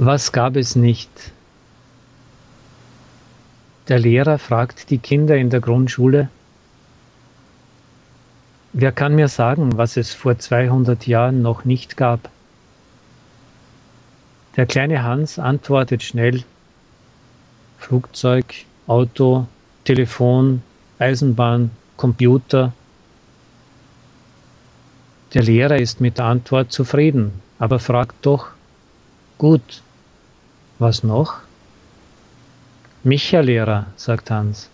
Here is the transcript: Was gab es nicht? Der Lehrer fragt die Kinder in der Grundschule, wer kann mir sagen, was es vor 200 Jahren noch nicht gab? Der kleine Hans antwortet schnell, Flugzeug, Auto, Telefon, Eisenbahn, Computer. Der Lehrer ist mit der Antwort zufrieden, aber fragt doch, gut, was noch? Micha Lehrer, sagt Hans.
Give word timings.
Was 0.00 0.30
gab 0.30 0.54
es 0.54 0.76
nicht? 0.76 1.10
Der 3.88 3.98
Lehrer 3.98 4.38
fragt 4.38 4.90
die 4.90 4.98
Kinder 4.98 5.36
in 5.36 5.50
der 5.50 5.60
Grundschule, 5.60 6.28
wer 8.72 8.92
kann 8.92 9.16
mir 9.16 9.26
sagen, 9.26 9.76
was 9.76 9.96
es 9.96 10.14
vor 10.14 10.38
200 10.38 11.08
Jahren 11.08 11.42
noch 11.42 11.64
nicht 11.64 11.96
gab? 11.96 12.30
Der 14.54 14.66
kleine 14.66 15.02
Hans 15.02 15.40
antwortet 15.40 16.04
schnell, 16.04 16.44
Flugzeug, 17.78 18.54
Auto, 18.86 19.48
Telefon, 19.82 20.62
Eisenbahn, 21.00 21.72
Computer. 21.96 22.72
Der 25.34 25.42
Lehrer 25.42 25.78
ist 25.80 26.00
mit 26.00 26.18
der 26.18 26.26
Antwort 26.26 26.70
zufrieden, 26.70 27.32
aber 27.58 27.80
fragt 27.80 28.14
doch, 28.24 28.50
gut, 29.38 29.82
was 30.78 31.02
noch? 31.02 31.34
Micha 33.04 33.40
Lehrer, 33.40 33.86
sagt 33.96 34.30
Hans. 34.30 34.68